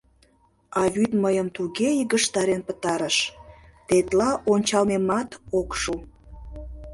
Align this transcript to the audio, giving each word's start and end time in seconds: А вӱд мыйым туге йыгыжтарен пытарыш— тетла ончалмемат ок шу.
А 0.79 0.81
вӱд 0.93 1.11
мыйым 1.23 1.47
туге 1.55 1.89
йыгыжтарен 1.99 2.61
пытарыш— 2.67 3.17
тетла 3.87 4.29
ончалмемат 4.51 5.29
ок 5.59 5.69
шу. 5.81 5.95